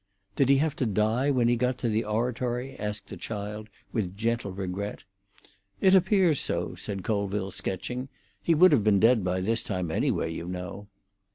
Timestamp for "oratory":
2.05-2.75